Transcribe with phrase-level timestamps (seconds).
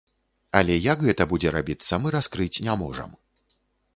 [0.59, 3.15] Але як гэта будзе рабіцца, мы раскрыць не можам.